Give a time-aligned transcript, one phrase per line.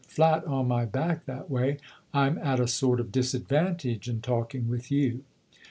[0.07, 1.77] "Flat on my back, that way,
[2.11, 5.23] I'm at a sort of disadvantage in talking with you."